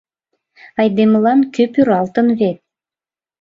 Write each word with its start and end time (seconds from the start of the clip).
Айдемылан 0.79 1.39
кӧ 1.53 1.63
пӱралтын 1.73 2.27
вет... 2.39 2.57